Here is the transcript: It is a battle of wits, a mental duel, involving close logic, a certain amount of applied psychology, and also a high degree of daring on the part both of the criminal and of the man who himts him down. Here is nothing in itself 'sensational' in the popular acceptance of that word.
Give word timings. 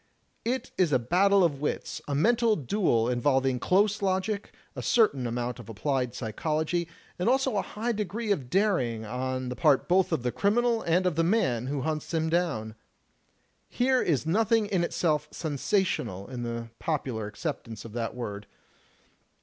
It 0.43 0.71
is 0.79 0.91
a 0.91 0.97
battle 0.97 1.43
of 1.43 1.61
wits, 1.61 2.01
a 2.07 2.15
mental 2.15 2.55
duel, 2.55 3.07
involving 3.07 3.59
close 3.59 4.01
logic, 4.01 4.51
a 4.75 4.81
certain 4.81 5.27
amount 5.27 5.59
of 5.59 5.69
applied 5.69 6.15
psychology, 6.15 6.87
and 7.19 7.29
also 7.29 7.55
a 7.55 7.61
high 7.61 7.91
degree 7.91 8.31
of 8.31 8.49
daring 8.49 9.05
on 9.05 9.49
the 9.49 9.55
part 9.55 9.87
both 9.87 10.11
of 10.11 10.23
the 10.23 10.31
criminal 10.31 10.81
and 10.81 11.05
of 11.05 11.17
the 11.17 11.23
man 11.23 11.67
who 11.67 11.83
himts 11.83 12.15
him 12.15 12.29
down. 12.31 12.73
Here 13.69 14.01
is 14.01 14.25
nothing 14.25 14.65
in 14.65 14.83
itself 14.83 15.27
'sensational' 15.29 16.27
in 16.31 16.41
the 16.41 16.71
popular 16.79 17.27
acceptance 17.27 17.85
of 17.85 17.93
that 17.93 18.15
word. 18.15 18.47